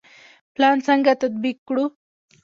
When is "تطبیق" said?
1.21-1.57